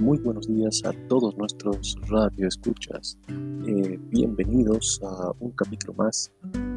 muy 0.00 0.18
buenos 0.18 0.46
días 0.46 0.80
a 0.86 0.92
todos 1.08 1.36
nuestros 1.36 1.96
radioescuchas. 2.08 3.18
Eh, 3.28 3.98
bienvenidos 4.08 5.02
a 5.04 5.32
un 5.38 5.50
capítulo 5.50 5.92
más 5.92 6.32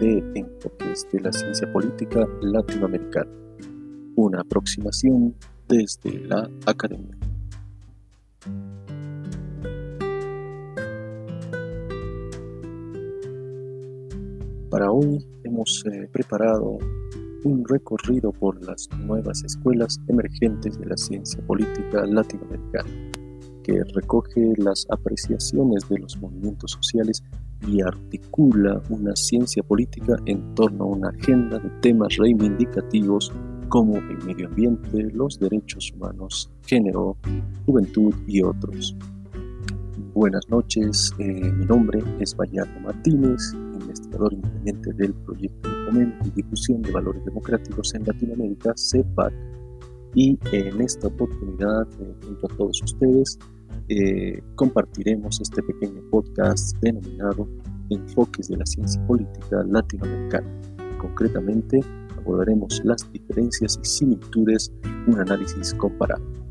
de 0.00 0.22
Enfoques 0.36 1.08
de 1.12 1.20
la 1.20 1.32
Ciencia 1.32 1.72
Política 1.72 2.24
Latinoamericana, 2.40 3.28
una 4.14 4.42
aproximación 4.42 5.34
desde 5.66 6.20
la 6.20 6.48
academia. 6.66 7.18
Para 14.70 14.92
hoy 14.92 15.26
hemos 15.42 15.84
eh, 15.86 16.08
preparado 16.12 16.78
un 17.44 17.64
recorrido 17.66 18.32
por 18.32 18.62
las 18.64 18.88
nuevas 19.04 19.42
escuelas 19.44 20.00
emergentes 20.08 20.78
de 20.78 20.86
la 20.86 20.96
ciencia 20.96 21.44
política 21.46 22.04
latinoamericana, 22.06 22.90
que 23.62 23.82
recoge 23.94 24.54
las 24.56 24.86
apreciaciones 24.90 25.88
de 25.88 25.98
los 25.98 26.16
movimientos 26.18 26.72
sociales 26.72 27.22
y 27.66 27.80
articula 27.82 28.82
una 28.90 29.14
ciencia 29.14 29.62
política 29.62 30.16
en 30.26 30.54
torno 30.54 30.84
a 30.84 30.88
una 30.88 31.08
agenda 31.10 31.58
de 31.58 31.70
temas 31.80 32.16
reivindicativos 32.16 33.32
como 33.68 33.96
el 33.96 34.18
medio 34.24 34.48
ambiente, 34.48 35.10
los 35.14 35.38
derechos 35.38 35.92
humanos, 35.94 36.50
género, 36.66 37.16
juventud 37.64 38.14
y 38.26 38.42
otros. 38.42 38.96
Buenas 40.14 40.46
noches, 40.50 41.12
eh, 41.18 41.24
mi 41.24 41.64
nombre 41.64 42.02
es 42.20 42.36
Bayardo 42.36 42.78
Martínez, 42.80 43.54
investigador 44.12 44.32
independiente 44.34 44.92
del 44.94 45.14
proyecto 45.14 45.68
de 45.68 45.86
fomento 45.86 46.28
y 46.28 46.30
difusión 46.30 46.82
de 46.82 46.92
valores 46.92 47.24
democráticos 47.24 47.94
en 47.94 48.04
Latinoamérica, 48.04 48.74
CEPAC, 48.76 49.32
y 50.14 50.38
en 50.52 50.80
esta 50.80 51.06
oportunidad, 51.06 51.88
eh, 52.00 52.14
junto 52.22 52.46
a 52.46 52.56
todos 52.56 52.82
ustedes, 52.82 53.38
eh, 53.88 54.42
compartiremos 54.56 55.40
este 55.40 55.62
pequeño 55.62 56.02
podcast 56.10 56.76
denominado 56.80 57.48
Enfoques 57.88 58.48
de 58.48 58.58
la 58.58 58.66
Ciencia 58.66 59.04
Política 59.06 59.64
Latinoamericana. 59.66 60.46
Concretamente, 60.98 61.80
abordaremos 62.18 62.82
las 62.84 63.10
diferencias 63.10 63.80
y 63.82 63.86
similitudes, 63.86 64.70
un 65.06 65.18
análisis 65.18 65.72
comparado. 65.74 66.41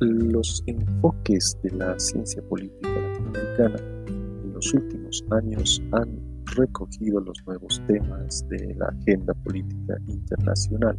Los 0.00 0.62
enfoques 0.66 1.58
de 1.64 1.72
la 1.72 1.98
ciencia 1.98 2.40
política 2.42 2.88
latinoamericana 2.88 3.78
en 4.06 4.52
los 4.52 4.72
últimos 4.72 5.24
años 5.32 5.82
han 5.90 6.20
recogido 6.54 7.18
los 7.20 7.36
nuevos 7.44 7.82
temas 7.88 8.46
de 8.48 8.76
la 8.76 8.86
agenda 8.86 9.34
política 9.34 9.96
internacional, 10.06 10.96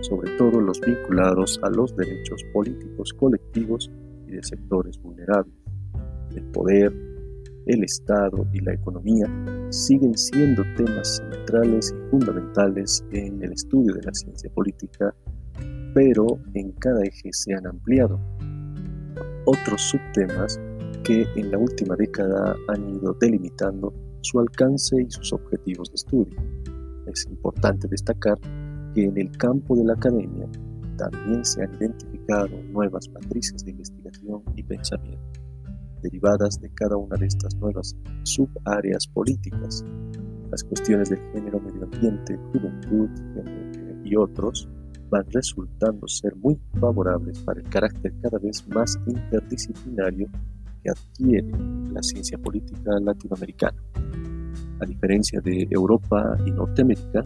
sobre 0.00 0.36
todo 0.36 0.60
los 0.60 0.80
vinculados 0.80 1.60
a 1.62 1.70
los 1.70 1.94
derechos 1.94 2.42
políticos 2.52 3.12
colectivos 3.12 3.88
y 4.26 4.32
de 4.32 4.42
sectores 4.42 5.00
vulnerables. 5.00 5.54
El 6.34 6.42
poder, 6.46 6.92
el 7.66 7.84
Estado 7.84 8.48
y 8.52 8.58
la 8.58 8.74
economía 8.74 9.28
siguen 9.70 10.18
siendo 10.18 10.64
temas 10.76 11.18
centrales 11.18 11.94
y 11.96 12.10
fundamentales 12.10 13.04
en 13.12 13.40
el 13.44 13.52
estudio 13.52 13.94
de 13.94 14.02
la 14.02 14.12
ciencia 14.12 14.50
política 14.50 15.14
pero 15.94 16.26
en 16.54 16.72
cada 16.72 17.02
eje 17.04 17.32
se 17.32 17.54
han 17.54 17.66
ampliado 17.66 18.20
otros 19.46 19.80
subtemas 19.80 20.60
que 21.04 21.26
en 21.36 21.50
la 21.50 21.58
última 21.58 21.94
década 21.96 22.56
han 22.68 22.88
ido 22.94 23.14
delimitando 23.20 23.94
su 24.22 24.40
alcance 24.40 25.02
y 25.02 25.10
sus 25.10 25.32
objetivos 25.32 25.90
de 25.90 25.94
estudio. 25.94 26.36
Es 27.06 27.26
importante 27.26 27.86
destacar 27.88 28.38
que 28.94 29.04
en 29.04 29.18
el 29.18 29.30
campo 29.36 29.76
de 29.76 29.84
la 29.84 29.92
academia 29.92 30.48
también 30.96 31.44
se 31.44 31.62
han 31.62 31.74
identificado 31.74 32.48
nuevas 32.72 33.08
matrices 33.10 33.64
de 33.64 33.72
investigación 33.72 34.42
y 34.56 34.62
pensamiento, 34.62 35.40
derivadas 36.02 36.60
de 36.60 36.70
cada 36.70 36.96
una 36.96 37.16
de 37.16 37.26
estas 37.26 37.54
nuevas 37.56 37.94
subáreas 38.22 39.06
políticas. 39.08 39.84
Las 40.50 40.64
cuestiones 40.64 41.10
del 41.10 41.20
género, 41.32 41.60
medio 41.60 41.84
ambiente, 41.84 42.36
juventud 42.52 43.10
y 44.04 44.16
otros 44.16 44.68
van 45.10 45.24
resultando 45.30 46.06
ser 46.08 46.34
muy 46.36 46.58
favorables 46.80 47.38
para 47.40 47.60
el 47.60 47.68
carácter 47.68 48.12
cada 48.22 48.38
vez 48.38 48.66
más 48.68 48.98
interdisciplinario 49.06 50.28
que 50.82 50.90
adquiere 50.90 51.48
la 51.92 52.02
ciencia 52.02 52.38
política 52.38 52.98
latinoamericana. 53.00 53.78
A 54.80 54.86
diferencia 54.86 55.40
de 55.40 55.66
Europa 55.70 56.36
y 56.44 56.50
Norteamérica, 56.50 57.24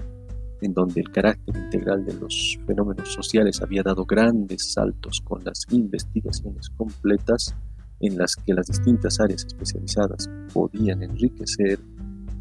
en 0.61 0.75
donde 0.75 1.01
el 1.01 1.11
carácter 1.11 1.57
integral 1.57 2.05
de 2.05 2.15
los 2.15 2.59
fenómenos 2.67 3.13
sociales 3.13 3.63
había 3.63 3.83
dado 3.83 4.05
grandes 4.05 4.73
saltos 4.73 5.21
con 5.21 5.45
las 5.45 5.67
investigaciones 5.71 6.69
completas 6.71 7.55
en 8.01 8.17
las 8.17 8.37
que 8.37 8.55
las 8.55 8.67
distintas 8.67 9.21
áreas 9.21 9.45
especializadas 9.45 10.29
podían 10.53 11.03
enriquecer 11.03 11.79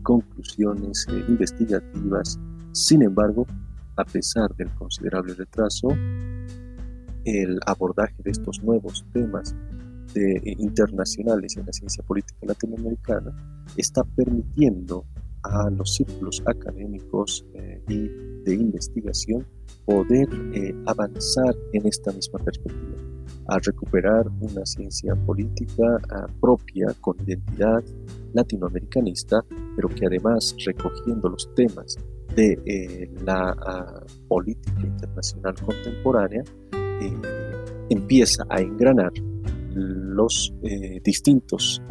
conclusiones 0.04 1.06
eh, 1.09 1.26
investigativas. 1.28 2.40
Sin 2.72 3.02
embargo, 3.02 3.46
a 3.97 4.06
pesar 4.06 4.56
del 4.56 4.69
considerable 4.75 5.34
retraso, 5.34 5.90
el 7.25 7.59
abordaje 7.66 8.16
de 8.24 8.31
estos 8.31 8.63
nuevos 8.63 9.06
temas 9.12 9.56
de, 10.13 10.38
eh, 10.38 10.56
internacionales 10.59 11.58
en 11.58 11.66
la 11.66 11.74
ciencia 11.74 12.03
política 12.03 12.40
latinoamericana 12.46 13.35
está 13.75 14.03
permitiendo 14.16 15.06
a 15.44 15.69
los 15.69 15.96
círculos 15.96 16.41
académicos 16.46 17.46
eh, 17.53 17.81
y 17.90 18.08
de 18.44 18.53
investigación 18.53 19.46
poder 19.85 20.28
eh, 20.53 20.74
avanzar 20.85 21.56
en 21.74 21.85
esta 21.85 22.12
misma 22.12 22.40
perspectiva, 22.40 22.97
a 23.47 23.59
recuperar 23.59 24.28
una 24.41 24.66
ciencia 24.66 25.16
política 25.16 26.00
ah, 26.12 26.28
propia 26.40 26.88
con 27.02 27.16
identidad 27.25 27.84
latinoamericanista, 28.34 29.44
pero 29.75 29.90
que 29.90 30.06
además 30.06 30.56
recogiendo 30.66 31.29
los 31.29 31.53
temas 31.56 31.97
de 32.38 32.59
eh, 32.68 33.09
la 33.25 33.50
ah, 33.50 34.06
política 34.28 34.81
internacional 34.81 35.56
contemporánea 35.56 36.44
eh, 37.02 37.14
empieza 37.90 38.46
a 38.48 38.62
engranar 38.62 39.12
los 39.74 40.53
eh, 40.64 41.02
distintos 41.03 41.81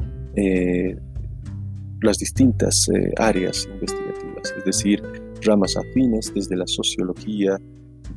las 2.02 2.18
distintas 2.18 2.88
áreas 3.16 3.66
investigativas, 3.72 4.54
es 4.58 4.64
decir, 4.66 5.02
ramas 5.42 5.78
afines 5.78 6.30
desde 6.34 6.54
la 6.54 6.66
sociología, 6.66 7.58